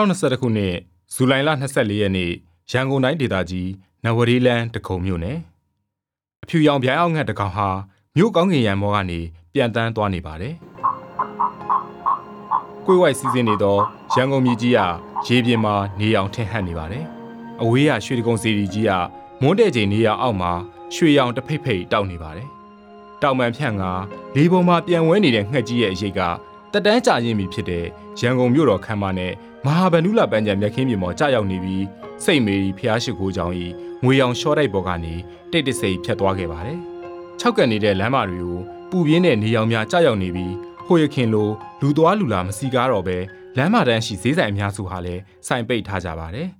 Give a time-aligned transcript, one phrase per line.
[0.00, 0.74] 2021ခုနှစ်
[1.14, 2.32] ဇူလိုင်လ24ရက်နေ့
[2.70, 3.68] ရန်ကုန်တိုင်းဒေသကြီး
[4.04, 5.38] နဝရီလန်းတကုံမြို့နယ်
[6.42, 7.68] အဖြူရောင်ဗျိုင်းအောင်ငှက်တကောင်ဟာ
[8.16, 9.20] မြို့ကောင်းကင်ရံမောကနေ
[9.52, 10.54] ပြန်တန်းသွားနေပါတယ်။
[12.86, 13.76] ကိုယ်ဝိုက်စီစဉ်နေသော
[14.14, 14.78] ရန်ကုန်မြို့ကြီးက
[15.26, 17.04] ရေပြင်မှာနေအောင်ထင်ဟပ်နေပါတယ်။
[17.62, 18.92] အဝေးရရွှေတကုံစီရီကြီးက
[19.42, 20.52] မွန်းတဲ့ချိန်နေရအောက်မှာ
[20.94, 22.48] ရွှေရောင်တစ်ဖိတ်ဖိတ်တောက်နေပါတယ်။
[23.22, 23.84] တောင်ပန်ဖြန့်က
[24.36, 26.20] လေပေါ်မှာပြန်ဝဲနေတဲ့ငှက်ကြီးရဲ့အရေးက
[26.72, 27.84] တက်တန်းကြရင်ပြီဖြစ်တဲ့
[28.20, 29.32] ရန်ကုန်မြို့တော်ခမ်းမနဲ့
[29.66, 31.84] မဟာဗန္ဓုလပန်းချံမြက်ခင်းပြင်ပေါ်ကြာရောက်နေပြီး
[32.24, 33.66] စိတ်မေရီဖျားရှိခိုးကြောင်ဤ
[34.04, 35.14] ငွေရောင်ရှော့တိုက်ပေါ်ကနေ
[35.50, 36.78] တိတ်တဆိတ်ဖြတ်သွားခဲ့ပါတယ်။
[37.38, 38.58] ခြောက်ကန်နေတဲ့လမ်းမတွေကို
[38.90, 40.54] ပူပြင်းတဲ့နေရောင်များကြာရောက်နေပြီး
[40.86, 41.48] ဟိုရခင်လို
[41.80, 43.18] လူသွားလူလာမစီကားတော့ပဲ
[43.56, 46.48] လမ်းမတန်းရှိဈေးဆိုင်အများစုဟာလည်းစိုင်ပိတ်ထားကြပါတယ်။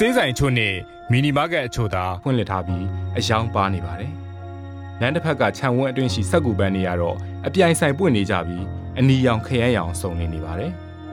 [0.00, 0.74] စေးဆိုင်ချို့နဲ့
[1.10, 2.84] မီနီမားကတ်အချို့သာဖွင့်လှစ်ထားပြီး
[3.16, 4.12] အယောင်ပါနေပါတယ်။
[5.00, 8.64] လမ်းတစ်ဖက်ကခြံဝန်းအတွင်းရှိစက်ကူပန်းတွေကတော့အပြိုင်ဆိုင်ပွင့်နေကြပြီး
[8.98, 10.70] အနီရောင်ခရမ်းရောင်စုံနေနေပါတယ်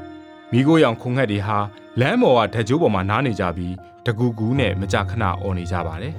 [0.51, 1.57] ။မိခိုးရောင်ခုံငှက်တွေဟာ
[1.99, 3.73] လမ်းပေါ်ကဓာတ်ကြိုးပေါ်မှာနားနေကြပြီး
[4.05, 6.13] တကူကူနဲ့မကြခဏអော်နေကြပါတယ်။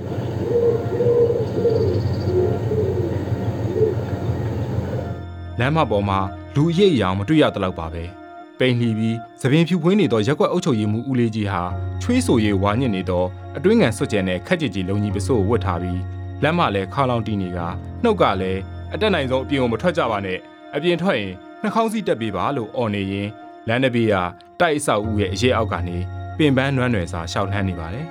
[5.58, 6.18] လမ်းမပေါ်မှာ
[6.54, 8.04] လူအရေးအယောင်မတွေ့ရတော့လောက်ပါပဲ။
[8.58, 11.62] ပိန်လှီပြီးသပင်ဖြူဖွင်းနေသောရက်ွက်အုပ်ချုပ်ရေးမှူးဦးလေးကြီးဟာ
[12.02, 13.24] ချွေးဆိုရေးဝါညစ်နေသော
[13.56, 16.00] အတွင်းငံစွတ်ကြံတဲ့ခက်ကြည်ကြည်လုံကြီးပစိုးကိုဝတ်ထားပြီး
[16.42, 17.58] လက်မလည်းခါလောင်တီးနေက
[18.02, 18.60] နှုတ်ကလည်း
[18.92, 20.38] အတက်နိုင်ဆုံးအပြင်ကိုမထွက်ကြပါနဲ့
[20.74, 23.28] အပြင်ထွက်ရင်နှာခေါင်းစီးတက်ပေးပါလို့អော်နေရင်
[23.68, 24.14] လမ်းတစ်ပြေးက
[24.60, 25.96] တိုက်အဆောက်ဦးရဲ့အရေးအောက်ကနေ
[26.38, 28.06] ပင်ပန်းနွမ်းနယ်စာရှောက်နှမ်းနေပါတယ်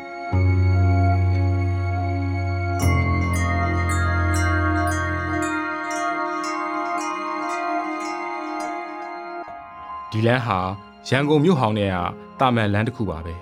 [10.15, 10.59] ဒီလမ်းဟာ
[11.07, 11.97] ရန်ကုန်မြို့ဟောင်းနဲ့က
[12.39, 13.35] တာမန်လမ်းတစ်ခုပါပဲ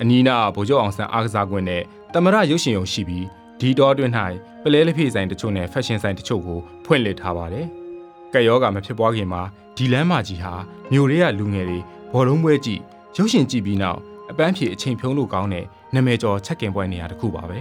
[0.00, 1.82] အနီးနားဗိုလ်ချုပ်အောင်ဆန်းအားကစားကွင်းနဲ့
[2.14, 3.26] တမရရုပ်ရှင်ရုံရှိပြီး
[3.60, 4.12] ဒီတော်အတွင်း၌
[4.62, 7.66] ပလဲလက်ဖေးဆိုင်တချို့နဲ့ဖက်ရှင်ဆိုင်တချို့ကိုဖွင့်လှစ်ထားပါတယ်
[8.32, 9.42] ကက်ရောဂါမဖြစ်ပွားခင်မှာ
[9.76, 10.54] ဒီလမ်းမကြီးဟာ
[10.92, 11.78] မြို့ရဲကလူငယ်တွေ
[12.12, 12.80] ဘောလုံးပွဲကြည့်
[13.16, 14.00] ရုပ်ရှင်ကြည့်ပြီးနောက်
[14.30, 17.58] အပန်းဖြေအချိန်ဖြုံးလို့ကောင်းတဲ့နာမည်ကျော်ချက်ကင်ပွဲနေရာတစ်ခုပါပဲ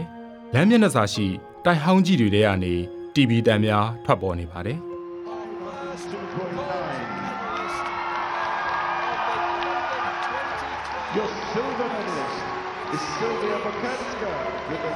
[0.54, 1.26] လမ်းမျက်နှာစာရှိ
[1.66, 2.74] တိုင်ဟောင်းကြီးတွေထဲကနေ
[3.14, 4.80] TV တန်များထွက်ပေါ်နေပါတယ်
[11.16, 12.40] Your silver medalist
[12.94, 14.30] is Sylvia Bokanska
[14.70, 14.94] with a,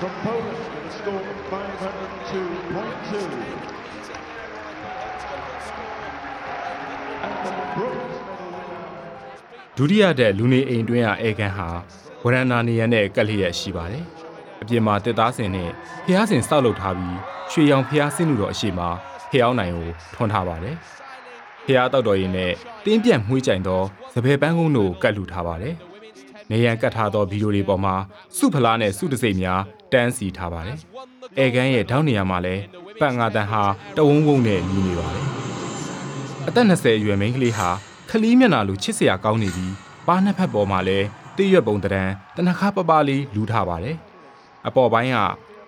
[0.00, 3.12] from Poland with a score of 502.2.
[7.20, 8.84] And the bronze medal winner
[9.76, 11.68] ဒုတိယတဲ့လူနေအိမ်တွင်းကအေကန်ဟာ
[12.22, 14.04] ဝရန်နာနေရနဲ့ကက်လျက်ရှိပါတယ်။
[14.62, 15.70] အပြင်မှာတစ်သားစင်နဲ့
[16.06, 17.18] ဖျားစင်စောက်လုပ်ထားပြီး
[17.52, 18.80] ရွှေရောင်ဖျားစင်းလူတော်အရှိမ
[19.30, 20.76] ဖျားနိုင်ကိုထွန်းထားပါတယ်။
[21.66, 22.52] ဖျားတောက်တော်ရင်နဲ့
[22.84, 23.82] တင်းပြန့်မှုှေးကြိုင်သော
[24.14, 25.74] သပယ်ပန်းကုန်းတို့ကတ်လူထားပါတယ်။
[26.50, 27.94] နေရန်ကတ်ထားသောဗီဒီယိုတွေပေါ်မှာ
[28.36, 29.60] စုဖလားနဲ့စုတစိမ့်များ
[29.92, 30.78] တန်းစီထားပါတယ်။
[31.38, 32.62] အေကန်ရဲ့ထောင်းနေရာမှာလည်း
[33.00, 33.62] ပတ်ငါတန်ဟာ
[33.96, 35.26] တဝုံဝုံနဲ့မြည်နေပါတယ်။
[36.48, 37.68] အသက်20အရွယ်မိန်းကလေးဟာ
[38.10, 39.74] ခလီးမျက်နှာလိုချစ်စရာကောင်းနေပြီး
[40.06, 41.06] ပါးနှစ်ဖက်ပေါ်မှာလည်း
[41.36, 42.04] တိရွက်ပုံတရံ
[42.36, 43.96] တနခါပပလေးလူထားပါတယ်။
[44.66, 45.16] အပေါ်ပိုင်းက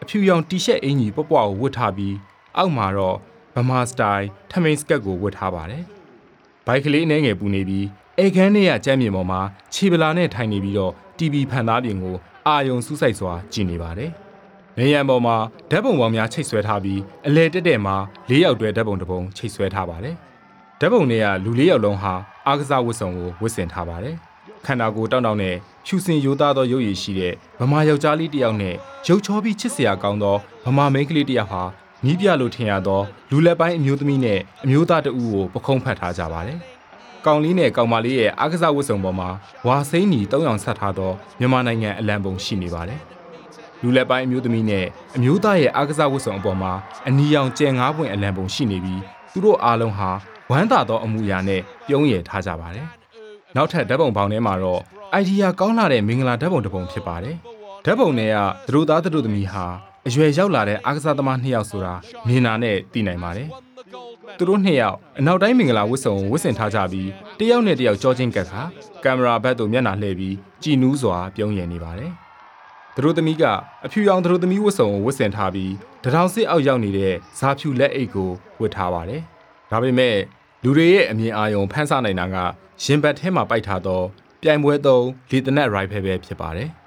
[0.02, 2.14] အဖြူရောင်တီရှပ်အင်ကြီးပွပွကိုဝတ်ထားပြီး
[2.56, 3.18] အောက်မှာတော့
[3.56, 5.84] ဗမာစတိုင်ထမိန်စကတ်ကိုဝတ်ထားပါတယ်။
[6.66, 7.86] ဘိုက်ကလေးအနေငယ်ပူနေပြီး
[8.18, 9.40] အေခန်းထဲကကျမ်းမြေပေါ်မှာ
[9.74, 12.16] ခြေပလာနဲ့ထိုင်နေပြီးတော့ TV ဖန်သားပြင်ကို
[12.46, 14.10] အာယုံစူးစိုက်စွာကြည့်နေပါတယ်။
[14.78, 15.36] နေရန်ပေါ်မှာ
[15.70, 17.96] ဓာတ်ပုံပေါင်းများချိတ်ဆွဲထားပြီးအလဲတက်တဲ့မှာ
[18.30, 20.14] ၄ယောက်တွဲဓာတ်ပုံတစ်ပုံချိတ်ဆွဲထားပါတယ်။
[20.80, 22.14] ဓာတ်ပုံတွေကလူ၄ယောက်လုံးဟာ
[22.46, 24.16] အားကစားဝတ်စုံကိုဝတ်ဆင်ထားပါတယ်။
[24.66, 28.74] ခန္ဓာကိုယ်တောင့်တောင့်နဲ့ဖြူစင်ရိုးသားသောရုပ်ရည်ရှိတဲ့ဗမာယောက်ျားလေးတစ်ယောက်နဲ့
[29.08, 31.62] ရုပ်ချောပြီးချစ်စရာကောင်းသောဗမာမိန်းကလေးတစ်ယောက်ဟာ
[32.04, 36.58] နီးပြလို့ထင်ရသောလူလက်ပိုင်းအမျိုးသမီးနဲ့အမျိုးသားတဦးကိုပခုံးဖတ်ထားကြပါတယ်။
[37.26, 39.28] ကောင်လေးနဲ့ကောင်မလေးရဲ့အားကစားဝတ်စုံပေါ်မှာ
[39.66, 43.00] ဝါစိမ့်ညီတောင်းအောင်ဆက်ထားသောမြန်မာနိုင်ငံအလံပုံရှိနေပါတယ်။
[43.82, 44.84] လူလက်ပိုင်းအမျိုးသမီးနဲ့
[45.16, 46.72] အမျိုးသားရဲ့အားကစားဝတ်စုံအပေါ်မှာ
[47.08, 49.02] အနီရောင်ကျဲငါးပွင့်အလံပုံရှိနေပြီး
[49.32, 50.10] သူတို့အားလုံးဟာ
[50.50, 52.86] ဝမ်းသာသောအမှုရာနဲ့ပြုံးရည်ထားကြပါတယ်။
[53.56, 54.80] နောက်ထပ်ဓာတ်ပုံပေါင်းထဲမှာတော့
[55.12, 57.36] အိုင်ဒီယာကောင်းလာတဲ့မင်္ဂလာဓာတ်ပုံတစ်ပုံဖြစ်ပါတယ်။
[57.84, 58.36] ဓာတ်ပုံတွေက
[58.66, 59.66] သူတို့သားသူတို့သမီးဟာ
[60.08, 61.94] အရွယ်ရောက်လာတဲ့အားကစားသမားနှစ်ယောက်ဆိုတာ
[62.26, 63.48] မြင်နာနဲ့သိနိုင်ပါတယ်။
[64.38, 67.08] သူတို့နှစ်ယောက်အနောက်တိုင်းမင်္ဂလာဝတ်စုံကိုဝတ်ဆင်ထားကြပြီး
[67.38, 68.62] တယောက်နဲ့တယောက်ကြောချင်းကပ်ခါ
[69.04, 72.12] ကင်မရာဘက်သို့မျက်နှာလှည့်ပြီးကြည်နူးစွာပြုံးရည်နေပါတယ်။
[72.94, 73.44] သူတို့သမီးက
[73.84, 75.72] အဖြူရောင်သူတို့သမီးဝတ်စုံကိုဝတ်ဆင်ထားပြီး
[76.04, 78.30] တထောင်စစ်အောက်ရောက်နေတဲ့ဇာဖြူလက်အိတ်ကို
[78.60, 79.22] ဝတ်ထားပါတယ်။
[79.70, 80.16] ဒါပေမဲ့
[80.64, 82.36] လူတွေရဲ့အမြင်အာရုံဖန်ဆနိုင်တာက
[82.84, 84.02] ရင်ဘတ်ထဲမှာပိုက်ထားသော
[84.42, 86.70] ပြိုင်ပွဲသုံးလေတနက်ရိုင်ဖယ်ပဲဖြစ်ပါတယ်။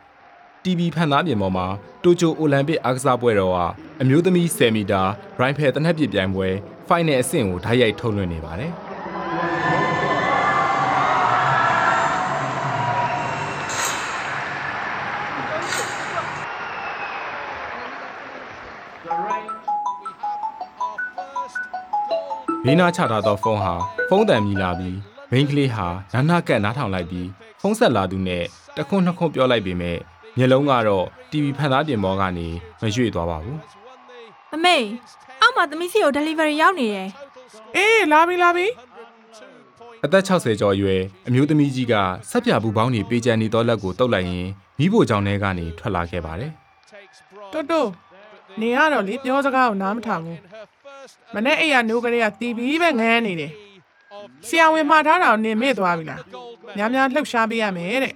[0.67, 1.67] TV ဖန်သားပြင်ပေါ်မှာ
[2.03, 3.57] တိုကျိုအိုလံပစ်အားကစားပွဲတော်က
[4.01, 5.01] အမျိုးသမီး10မီတာ
[5.37, 6.47] ရိုင်ဖယ်တနက်ပြပြိုင်ပွဲ
[6.87, 8.71] ဖိုင်နယ်အဆင့်ကိုဓာတ်ရိုက်ထုတ်လွှင့်နေပါတယ်
[22.65, 23.73] ဘေးနားချထားသောဖုန်းဟာ
[24.09, 24.97] ဖုန်းတန်မြည်လာပြီး
[25.31, 27.27] မိန်းကလေးဟာနာနာကက်နားထောင်လိုက်ပြီး
[27.61, 28.43] ဖုန်းဆက်လာသူနဲ့
[28.77, 29.97] တခွန်းနှစ်ခွန်းပြောလိုက်ပေမဲ့
[30.37, 32.47] မျက်လုံးကတော့ TV ဖန်သားပြင်ပေါ်ကနေ
[32.81, 33.57] မရွေ့သွားပါဘူး
[34.55, 34.77] အမေ
[35.41, 37.09] အောက်မှာသမီးစီကို delivery ရောက်နေတယ်
[37.75, 38.67] အေးလာပြီလာပြီ
[40.05, 41.93] အသက်60ကျော်အရွယ်အမျိုးသမီးကြီးက
[42.29, 44.47] ဆက်ပြဘူးပေါင်းနေပေးချန်နေသောလက်ကိုတုပ်လိုက်ရင်
[44.79, 46.51] မိဖို့ကြောင့်ထဲကနေထွက်လာခဲ့ပါတယ်
[47.53, 47.89] တိုးတိုး
[48.61, 50.39] နေရတော့လေပြောစကားကိုနားမထောင်ဘူး
[51.35, 53.51] မနေ့အိမ်ကနိုးကလေးကတီးပြီးပဲငန်းနေတယ်
[54.47, 56.21] ဆရာဝန်မှာထားတာကိုနင်မေ့သွားပြီလား
[56.77, 58.13] များများလှုပ်ရှားပေးရမယ်တဲ့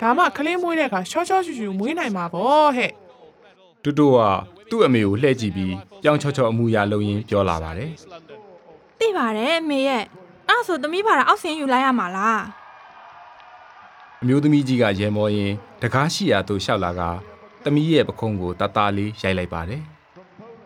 [0.00, 2.92] ဒါမှကလေးမွေးတဲ့အခါရှော့ရှော့ရှူရှူမွေးနိုင်မှာပေါ့ဟဲ့
[3.82, 4.18] တူတူက
[4.70, 7.90] သူ့အမေကိုလှည့်ကြည့်ပြီးပြောင်းချောချောအမူအရာလုပ်ရင်းပြောလာပါတယ်
[9.00, 10.02] သိပါတယ်အမေရဲ့
[10.48, 12.40] အဲ့ဒါဆိုသမီးဘာသာအောက်ဆင်းယူလိုက်ရမှာလား
[14.22, 15.52] အမျိုးသမီးကြီးကရဲမောရင်
[15.82, 17.02] တကားရှိရာသို့ရှောက်လာက
[17.64, 19.82] သမီးရဲ့ပခုံးကိုတတလေးရိုက်လိုက်ပါတယ်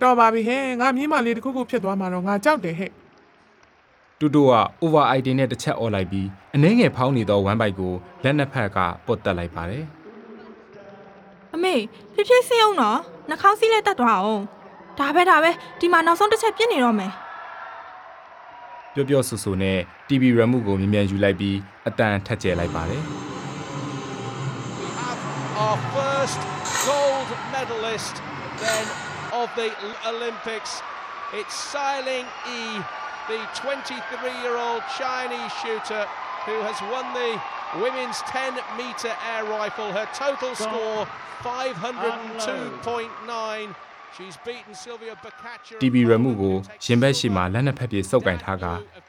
[0.02, 2.90] တော်ပါပြီဟဲ့ငါမြင်းမလေးတစ်ခုခုဖြစ်သွားမှာတော့ငါကြောက်တယ်ဟဲ့
[4.20, 4.52] တူတူက
[4.82, 7.92] over ID နဲ့တစ်ချက်អော်လိုက်ပြီးအနှဲငယ်ဖောင်းနေသောဝမ်ဘိုက်ကို
[8.24, 9.84] လက်နှစ်ဖက်ကပုတ်တက်လိုက်ပါတယ်
[11.54, 11.74] အမေ
[12.14, 14.42] ဖြည်းဖြည်းဆင်းအောင်နော်နှာခေါင်းစီးလဲတက်သွားအောင်
[14.98, 15.50] ဒါပဲဒါပဲ
[15.80, 17.12] ဒီမှာနောက်ဆုံးတစ်ချက်ပြစ်နေတော့မယ်
[18.94, 19.78] ပျော့ပျော့ဆူဆူနဲ့
[20.08, 21.56] TV remote ကိုမြင်မြန်ယူလိုက်ပြီး
[21.88, 23.02] အတန်ထက်ကျဲလိုက်ပါတယ်
[25.66, 26.40] our first
[26.88, 28.14] gold medalist
[28.62, 28.86] then
[29.40, 29.68] of the
[30.10, 30.82] Olympics.
[31.32, 32.60] It's Sailing E,
[33.30, 36.02] the 23-year-old Chinese shooter
[36.46, 37.30] who has won the
[37.82, 39.88] women's 10 meter air rifle.
[39.98, 41.06] Her total score
[41.42, 43.74] 502.9.
[44.16, 45.76] She's beaten Sylvia Boccaccio.
[45.82, 46.54] TV remote ကို
[46.84, 48.64] ရင်ဘက်ရှိမှလက်နှစ်ဖက်ပြေစုပ်ကင်ထားက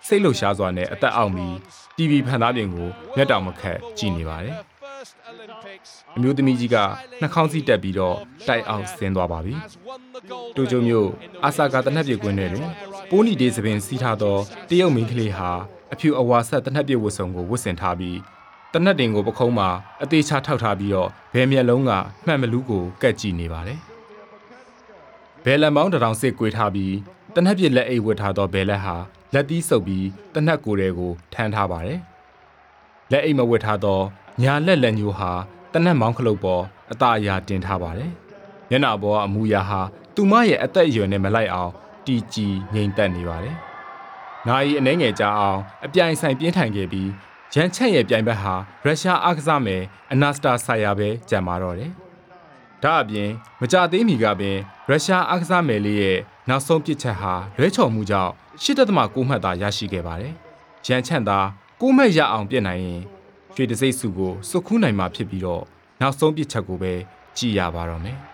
[0.07, 1.53] စိတ်လှုပ်ရှားစွာနဲ့အသက်အောက်ပြီး
[1.97, 6.75] TV ဖန်သားပြင်ကိုမျက်တောင်မခတ်ကြည့်နေပါတယ် Her first Olympics အမျိုးသမီးကြီးက
[7.21, 8.15] နှာခေါင်းစီးတက်ပြီးတော့
[8.47, 12.67] တိုက်အောင်ဆင်းသွားပါပြီ has won the gold တိုကျိုမြို့ medal in the အာဆာကာတနက်ပြေကွင်းထဲတွင်
[13.13, 14.37] ပိုးနီဒေးသပင်စီးထားသော
[14.69, 15.49] တရုတ်မိန်းကလေးဟာ
[15.93, 18.17] အဖြူအဝါဆက်တနက်ပြေဝတ်စုံကိုဝတ်ဆင်ထားပြီး
[18.73, 19.69] တနက်တင်ကိုပခုံးမှာ
[20.03, 21.91] အသေးချထောက်ထားပြီးတော့ဘယ်မျက်လုံးက
[22.25, 23.79] မှန်မလူးကိုကက်ကြည့်နေပါတယ်
[25.43, 26.93] ဘယ်လန်ပေါင်းတစ်ထောင်စစ်ကွေးထားပြီး
[27.35, 28.95] တနက်ပြေလက်အိတ်ဝတ်ထားသောဘယ်လက်ဟာ
[29.33, 31.99] လက်သီးဆုပ်ပြီးတနက်ကိုယ်တွေကိုထမ်းထားပါတယ်
[33.11, 33.99] လက်အိတ်မဝတ်ထားသော
[34.41, 35.31] ညာလက်လက်ညိုးဟာ
[35.73, 38.11] တနက်မောင်းခလုတ်ပေါ်အตาအရာတင်ထားပါတယ်
[38.69, 39.81] မျက်နှာပေါ်ကအမူအရာဟာ
[40.15, 41.73] သူမရဲ့အသက်အရွယ်နဲ့မလိုက်အောင်
[42.05, 43.55] တီကြည်ငြိမ်သက်နေပါတယ်။
[44.47, 47.09] နာယီအနှဲငယ်ကြားအောင်အပြိုင်ဆိုင်ပြင်းထန်ခဲ့ပြီး
[47.53, 48.53] ရန်ချက်ရဲ့ပြိုင်ဘက်ဟာ
[48.83, 49.81] ရုရှားအားကစားမယ်
[50.11, 51.91] အနာစတာဆိုင်ယာပဲကြံပါတော့တယ်။
[52.83, 53.29] ဒါအပြင်
[53.61, 54.57] မကြသေးမီကပင်
[54.89, 56.19] ရုရှားအားကစားမယ်လေးရဲ့
[56.49, 58.33] နောက်ဆုံးပစ်ချက်ဟာလွဲချော်မှုကြောင့်
[58.63, 60.33] 8.6မှတ်သာရရှိခဲ့ပါတယ်။
[60.85, 61.39] ရန်ချက်သာ
[61.81, 63.01] 6မှတ်ရအောင်ပြစ်နိုင်ရင်
[63.55, 65.63] ရွှေတစိမ့်စုကိုစုခူးနိုင်မှာဖြစ်ပြီးတော့
[66.01, 66.93] နောက်ဆုံးပစ်ချက်ကိုပဲ
[67.37, 68.19] ကြည်ရပါတော့မယ်။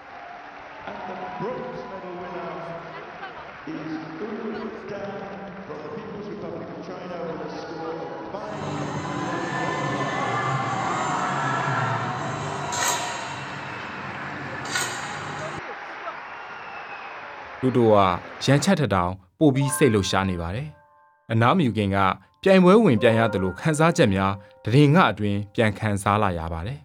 [17.67, 17.97] လူတို့က
[18.45, 20.67] ရန်ချက်ထက်တောင်ပို့ပြီးစိတ်လှုပ်ရှားနေပါတယ်။
[21.31, 21.97] အနားမယူခင်က
[22.43, 24.33] ပြိုင်ပွဲဝင်ပြန်ရတယ်လို့ခန်းစားချက်များ
[24.65, 26.79] တရင်ငှအတွင်းပြန်ခန်းစားလာရပါတယ်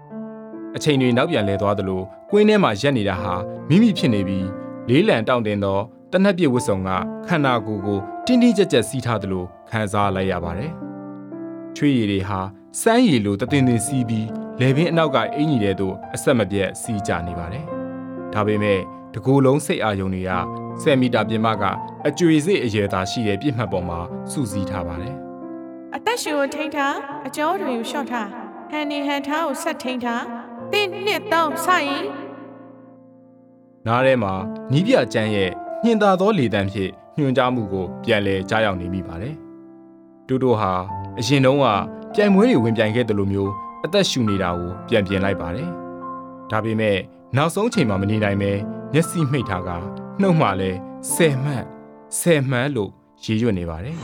[0.76, 3.34] ။အချိန်တွေနောက်ပြန်လဲသွားသလိုကွင်းထဲမှာရက်နေတာဟာ
[3.68, 4.46] မိမိဖြစ်နေပြီး
[4.88, 5.78] လေးလံတောင့်တင်သော
[6.12, 6.90] တနက်ပြည့်ဝတ်စုံက
[7.28, 10.70] ခန္ဓာကိုယ်ကိုတင်းတင်းကြပ်ကြပ်စီးထားသလိုခန်းစားလိုက်ရပါတယ်။
[11.76, 12.40] ချွေးရည်တွေဟာ
[12.80, 14.28] စမ်းရည်လိုတသင်သင်စီးပြီး
[14.60, 17.64] လေပင်အနောက်ကအင်ကြီးတဲ့သို့အဆက်မပြတ်စီးကြနေပါတယ်။
[18.34, 18.80] ဒါပေမဲ့
[19.14, 20.32] တကူလုံးစိတ်အာရုံတွေက
[20.82, 21.64] 10မီတာပြင်မက
[22.08, 23.98] အကျွေစိတ်အရေသာရှိတဲ့ပြစ်မှတ်ပေါ်မှာ
[24.30, 25.16] စုစည်းထားပါတယ်
[25.94, 26.94] အသက်ရှင်ကိုထိန်းထား
[27.26, 28.28] အကျော်တွေကိုရှော့ထား
[28.70, 30.24] ဟန်နေဟန်ထားကိုဆက်ထိန်းထား
[30.72, 32.04] တင်းနှစ်သုံးစရင်။
[33.86, 34.32] နားထဲမှာ
[34.72, 35.50] နီးပြကျန်းရဲ့
[35.84, 39.34] ညင်သာသောလေတံဖြင့်ညွှန်ကြားမှုကိုပြန်လည်ကြားရောက်နေမိပါတယ်။
[40.26, 40.72] တူတူဟာ
[41.18, 41.66] အရင်တုန်းက
[42.14, 43.52] ပြိုင်ပွဲတွေဝင်ပြိုင်ခဲ့တယ်လို့မျိုး
[43.84, 45.68] အသက်ရှူနေတာကိုပြန်ပြင်လိုက်ပါတယ်။
[46.50, 46.96] ဒါပေမဲ့
[47.36, 48.52] နောက်ဆုံးချိန်မှာမနေနိုင်ပဲ
[48.96, 49.70] မျက်စိမှိတ်ထားက
[50.20, 50.78] နှုတ်မှလည်း
[51.14, 51.64] 10မှတ်
[52.10, 52.90] 10မှတ်လို့
[53.24, 53.96] ရေးရွတ်နေပါတယ်။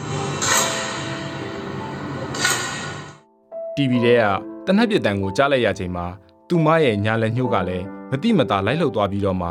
[3.76, 6.06] TV ထဲကတနက်ပြစ်တန်ကိုကြားလိုက်ရချိန်မှာ
[6.48, 9.48] သူမရဲ့ညာလက်ညှိုးကလည်းမတိမတာလိုက်လှုပ်သွားပြီးတော့မှ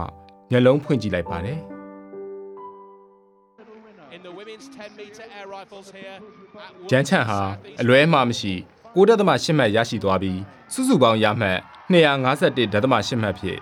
[0.52, 1.60] မျက်လုံးဖွင့်ကြည့်လိုက်ပါတယ်
[4.16, 6.22] In the women's 10 meter air rifles here at
[6.90, 7.40] ။ဂျန်ချန်ဟာ
[7.82, 8.54] အလွဲမှမရှိ
[8.96, 10.40] 9.8မှတ်ရရှိသွားပြီး
[10.74, 11.58] စုစုပေါင်းရမှတ်
[11.92, 13.62] 251.8မှတ်ဖြင့်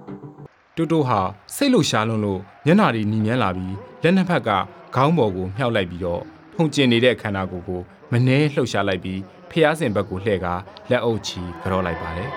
[0.75, 1.19] တူတူဟာ
[1.55, 4.49] စိတ်လှရှားလွန်းလို့မျက်နှာတွေညီမြန်းလာပြီးလက်နှစ်ဖက်က
[4.95, 6.21] ခေါင်းပေါ်ကိုမြှောက်လိုက်ပြီးတော့
[6.53, 9.19] ထုံကျင်နေတဲ့ခန္ဓာကိုယ်ကိုမနှဲလှုပ်ရှားလိုက်ပြီး
[9.51, 12.29] ဖျားစင်ဘက်ကိုလှည့်ကားလက်အုပ်ချီကြောလိုက်ပါတယ်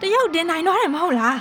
[0.00, 1.36] တရုတ်တင်နိုင်တော့တယ်မဟုတ်လား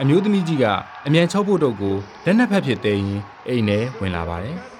[0.00, 0.64] အမျိုးသမီးကြီးက
[1.06, 4.73] အမြန်ချောဖို့တော့ကိုလက်နှစ်ဖက်ဖြစ်သေးရင်အိမ်ထဲဝင်လာပါတယ်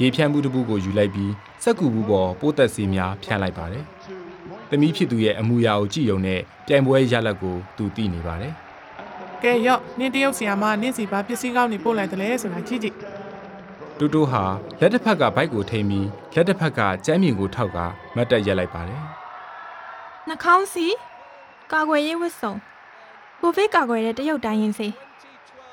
[0.00, 3.84] ရေဖြန့်မှုတစ်ခုကိုယူလိုက်ပြီးစက်ကူဘူးပေါ်ပိုးသက်စီများဖြန့်လိုက်ပါတယ်
[4.70, 8.52] သမီးဖြစ်သူရဲ့အမူအရာကိုကြည့်ရုံနဲ့ပြိုင်ပွဲရလဒ်ကိုသူသိနေပါတယ်
[9.42, 12.96] ကဲရော့နင်းတရုတ်ဆီယာမနင်းစီပါပစ္စည်းကောင်းနေပို့လိုက်တယ်လေဆိုတာကြည့်ကြည့်
[13.98, 14.42] တူတူဟာ
[14.80, 17.78] လက်တစ်ဖက်ကဘိုက်ကိုထိမ်းပြီးလက်တစ်ဖက်ကကျမ်းမြင်ကိုထောက်က
[18.16, 19.02] မတ်တက်ရက်လိုက်ပါတယ်
[20.28, 20.86] နှာခေါင်းစီ
[21.72, 22.52] ကာကွယ်ရေးဝတ်စုံ
[23.40, 24.88] ကိုဗစ်ကာကွယ်တဲ့တရုတ်တိုင်းရင်စေ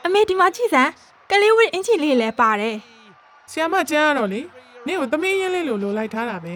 [0.06, 0.92] အမေဒီမှာကြည့်စမ်း
[1.32, 2.78] ကလေးဝတ်အင်ချီလေးလည်းပါတယ်
[3.52, 4.42] ဆီယာမကျန်းရတော့လေ
[4.88, 6.56] နင်းကိုသမီးရင်းလေးလိုလိုလိုက်ထားတာပဲ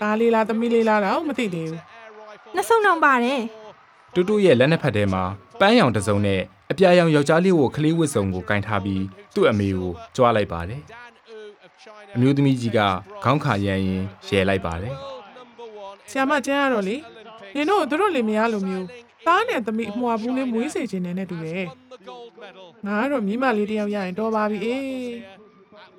[0.00, 1.80] ဒါလေးလားသမီးလေးလားတော့မသိသေးဘူး
[2.54, 3.40] နှစ်စုံတောင်ပါတယ်
[4.14, 5.22] တူတူရဲ့လက်နှစ်ဖက်ထဲမှာ
[5.60, 9.02] ပန်းရောင်တစ်စုံနဲ့အပြာရောင်ယောက်ျားလေးကိုခလေးဝတ်စုံကိုကင်ထားပြီး
[9.34, 10.80] သူ့အမေကိုကြွားလိုက်ပါတယ်
[12.14, 12.78] အမျိုးသမီးကြီးက
[13.24, 14.94] ခေါင်းခါရမ်းရင်ရဲလိုက်ပါတယ်
[16.10, 16.96] ဆီယာမကျန်းရတော့လေ
[17.54, 18.86] နင်တို့သူတို့လင်မယားလိုမျိုး
[19.26, 21.64] သားနဲ့သမီးအမွာဘူးလေးမွေးစေခြင်းနဲ့နဲ့တူတယ်
[22.86, 24.84] ငါကတော့မိမလေးတယောက်ရရင်တော်ပါပြီအေး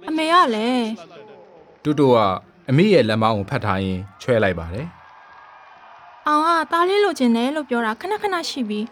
[0.07, 0.87] အမေကလည်း
[1.83, 2.17] တူတူက
[2.69, 4.87] အမေရဲ့လက်မောင်းကိုဖတ်ထားရင်ချွဲလိုက်ပါတယ်
[6.27, 8.85] အောင်ကသားလေးလိုချင်တယ်လို့ပြောတာခဏခဏရှိပြီး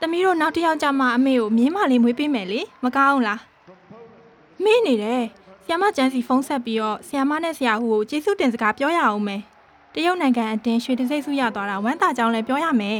[0.00, 3.40] သမီးတို့နောက်တစ်ယောက်ကြမှာအမေကိုမြင်းမလေးမွေးပေးမယ်လေမကောင်းလား
[4.64, 5.22] မေးနေတယ်
[5.64, 9.40] ဆီယမကျန်းစီဖုန်းဆက်ပြီးတော့ဆီယမနဲ့ဆရာဟူကိုကျေးဇူးတင်စကားပြောရအောင်မယ်
[9.94, 12.98] တရုတ်နိုင်ငံအတင်းရွှေတစိမ့်စုရသွားတာဝမ်းသာကြောင်းလည်းပြောရမယ်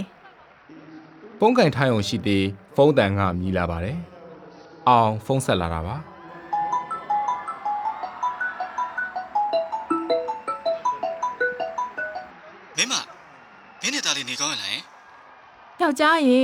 [1.38, 2.44] ဖုန်းကင်ထားရုံရှိသေး
[2.76, 3.98] ဖုန်းတန်ကမြည်လာပါတယ်
[4.88, 5.96] အောင်ဖုန်းဆက်လာတာပါ
[13.82, 14.82] မင်းနဲ့သားလေးနေကောင်းရလားယင်
[15.80, 16.42] ယောက်ျားရေ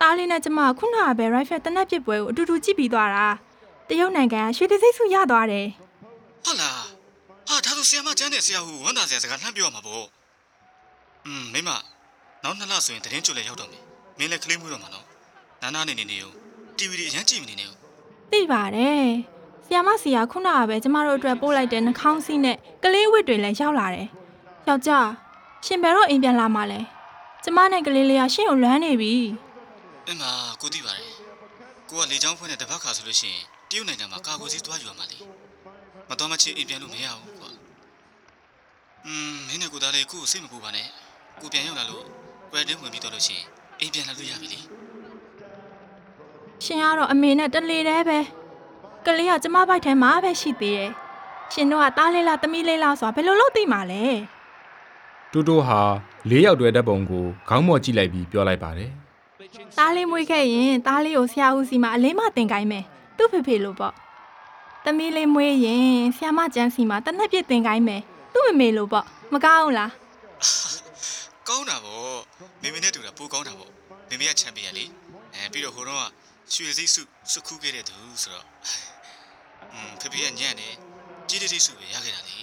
[0.00, 3.26] သားလေးနဲ့ကျမခုနကပဲ rifle တနက်ပစ်ပွဲကိုအတူတူကြည့်ပြီးသွားတာ
[3.88, 5.66] တရုတ်နိုင်ငံကရွှေတစိမ့်စုရသွားတယ်
[6.44, 6.80] ဟုတ်လား
[7.48, 10.04] ဟာဒါဆိုဆရာမကျန်းတဲ့ဆရာဟူဝန်တာဆရာစကားလှမ်းပြောရမှာပေါ့
[11.26, 11.70] อืมမင်းမ
[12.42, 13.82] နောက်နှစ်လဆိုရင်တရင်ကျွတ်လည်းရောက်တော့မယ်
[14.18, 15.06] မင်းလည်းကလေးမွေးတော့မှာနော်
[15.62, 16.32] နာနာနေနေနေဦး
[16.78, 17.76] တီဗီတွေအရင်ကြည့်မနေနဲ့ဦး
[18.32, 19.04] သိပါတယ်။
[19.64, 24.06] ဆီယာမဆီယာခုနကပဲကျမတို့အတွက်ပို့လိုက်တဲ့နှာခေါင်းစည်းနဲ့ကလေးဝတ်တွေလည်းရောက်လာတယ်။
[24.68, 25.08] ယောက်ျား
[25.66, 26.80] ရှင်ဘယ်တော့အိမ်ပြန်လာမှလဲ။
[27.44, 29.14] ကျမနဲ့ကလေးလေးကရှင့်ကိုလွမ်းနေပြီ
[30.06, 30.24] အင်းမ
[30.60, 31.12] ကိုသိပါတယ်
[31.88, 35.18] ကိုကလေချောင်းဖွင့်တဲ့တပတ်ခါဆိုလို့ရှိရင်တရုတ်နိုင်ငံမှာကာကိုစီးသွားယူရမှာလေ
[36.08, 37.48] မတော်မချင်းအိမ်ပြန်လို့မရဘူးကွာ
[39.06, 40.86] อืมမင်းနဲ့ကိုသားလေးကိုကိုစိတ်မပူပါနဲ့
[41.40, 42.04] ကိုပြန်ရောက်လာလို့
[42.52, 43.44] ဝယ်တင်းဝင်ပြီးတော့လို့ရှိရင်
[43.80, 44.60] အိမ်ပြန်လာလို့ရပြီလေ။
[46.64, 48.18] ရှင်ကတော့အမေနဲ့တလေတည်းပဲ။
[49.06, 50.90] ကလေးကကျမဘိုက်ထဲမှာပဲရှိသေးတယ်။
[51.52, 54.04] ရှင်တို့ကတားလေးလားသမီးလေးလားဆိုတာဘယ်လိုလုပ်သိမှာလဲ
[55.32, 55.80] တူတူဟာ
[56.30, 58.90] လေးယောက်တွဲတဲ့ပုံကိုခေါင်းမော်ကြည့်လိုက်ပြီးပြောလိုက်ပါတယ်။
[59.78, 62.84] တားလေးမွေးခဲ့ရင်တားလေးကိုဆရာဦးစီမှာအလေးမတင်ကိုင်းမယ်။
[63.16, 63.94] သူ့ဖေဖေလို့ပေါ့။
[64.84, 65.84] သမီးလေးမွေးရင်
[66.16, 68.00] ဆရာမကျန်းစီမှာတနက်ပြစ်တင်ကိုင်းမယ်။
[68.32, 69.90] သူ့မမေလို့ပေါ့။မကောင်းဘူးလား။
[71.48, 72.02] ကောင်းတာဗော
[72.62, 73.68] မေမေနဲ့တူတာပိုကောင်းတာဗော
[74.08, 74.84] မေမေကချန်ပီယံလေ
[75.34, 76.04] အဲပြီးတော့ဟိုတော့က
[76.52, 78.46] ရွှေစိတ်စုစုခူးခဲ့တဲ့သူဆိုတော့
[79.72, 80.74] อืมဖေဖေကညံ့တယ်
[81.28, 82.38] ကြီးတိတိစုပဲရခဲ့တာလေ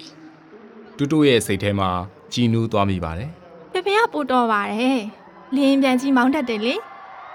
[0.97, 1.89] တူတူရဲ့စိတ်ထဲမှာ
[2.33, 3.29] ကြည်နူးသွားမိပါတယ်
[3.71, 4.99] ဖေဖေကပို့တော့ပါတယ်။
[5.55, 6.75] လင်းပြန်ကြီးမောင်းတတ်တယ်လေ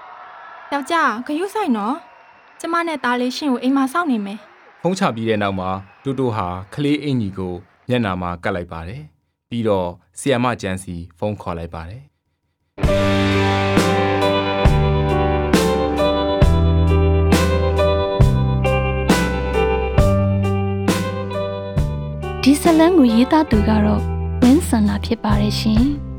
[0.71, 1.95] ။ယောက်ျားဂယုဆိုင်နော်။
[2.59, 4.39] ကျမနဲ့သားလေးရှင်ကိုအိမ်မှာစောင့်နေမယ်
[4.81, 5.69] ဖုန်းချပြီးတဲ့နောက်မှာ
[6.03, 7.53] တူတူဟာခလေးအင်ကြီးကို
[7.89, 9.01] မျက်နှာမှာကတ်လိုက်ပါတယ်
[9.49, 9.87] ပြီးတော့
[10.19, 12.01] ဆီယမကျန်းစီဖုန်းခေါ်လိုက်ပါတယ်
[22.45, 24.01] ဒီဇလန်ကိုရေးသားသူကတော့
[24.41, 25.83] ဝင်းဆန္ဒဖြစ်ပါတယ်ရှင်။